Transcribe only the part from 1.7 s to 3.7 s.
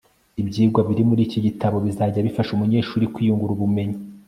bizajya bifasha umunyeshuri kwiyungura